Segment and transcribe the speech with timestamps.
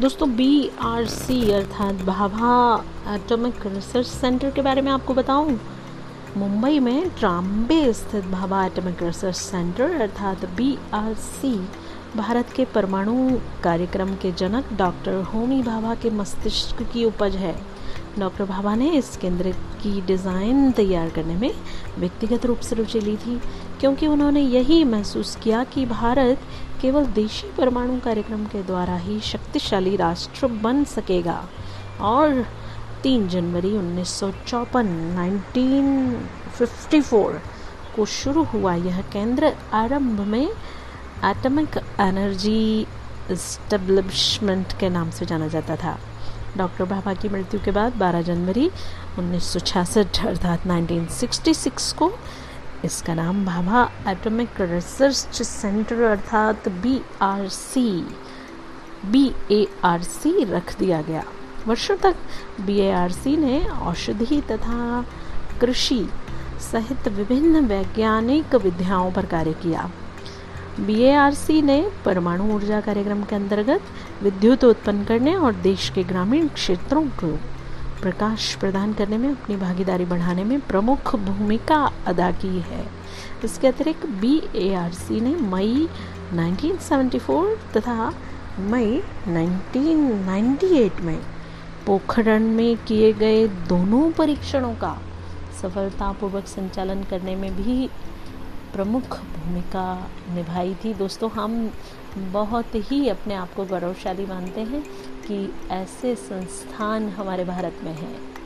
[0.00, 0.70] दोस्तों B
[0.80, 2.52] R सी अर्थात Bhabha
[3.14, 5.56] atomic research centre के बारे में आपको बताऊं
[6.36, 11.54] मुंबई में ट्राम्बे स्थित भाभा एटॉमिक रिसर्च सेंटर अर्थात बी आर सी
[12.16, 13.38] भारत के परमाणु
[13.64, 17.54] कार्यक्रम के जनक डॉक्टर होमी भाभा के मस्तिष्क की उपज है
[18.18, 19.52] डॉक्टर भाभा ने इस केंद्र
[19.52, 21.50] की डिज़ाइन तैयार करने में
[21.98, 23.40] व्यक्तिगत रूप से रुचि ली थी
[23.80, 26.38] क्योंकि उन्होंने यही महसूस किया कि भारत
[26.82, 31.48] केवल देशी परमाणु कार्यक्रम के द्वारा ही शक्तिशाली राष्ट्र बन सकेगा
[32.00, 32.46] और
[33.06, 34.86] 3 जनवरी उन्नीस सौ चौपन
[37.96, 42.86] को शुरू हुआ यह केंद्र आरंभ में एटमिक एनर्जी
[43.32, 45.98] स्टेब्लिशमेंट के नाम से जाना जाता था
[46.56, 48.68] डॉक्टर भाभा की मृत्यु के बाद 12 जनवरी
[49.18, 52.12] 1966 अर्थात 1966 को
[52.84, 57.88] इसका नाम भाभा एटॉमिक रिसर्च सेंटर अर्थात B R C
[59.06, 61.24] B A R C रख दिया गया
[61.66, 62.16] वर्षों तक
[62.66, 65.04] बी ए आर सी ने औषधि तथा
[65.60, 66.06] कृषि
[66.62, 69.90] सहित विभिन्न वैज्ञानिक विद्याओं पर कार्य किया
[70.86, 77.02] बीएआरसी ने परमाणु ऊर्जा कार्यक्रम के अंतर्गत विद्युत उत्पन्न करने और देश के ग्रामीण क्षेत्रों
[77.20, 77.32] को
[78.02, 81.80] प्रकाश प्रदान करने में अपनी भागीदारी बढ़ाने में प्रमुख भूमिका
[82.06, 82.86] अदा की है
[83.44, 85.88] इसके अतिरिक्त बीएआरसी ने मई
[86.34, 88.12] 1974 तथा
[88.70, 91.20] मई 1998 में
[91.86, 93.46] पोखरण में किए गए
[93.68, 94.96] दोनों परीक्षणों का
[95.62, 97.88] सफलतापूर्वक संचालन करने में भी
[98.72, 99.86] प्रमुख भूमिका
[100.34, 101.70] निभाई थी दोस्तों हम
[102.32, 104.82] बहुत ही अपने आप को गौरवशाली मानते हैं
[105.26, 105.38] कि
[105.72, 108.39] ऐसे संस्थान हमारे भारत में हैं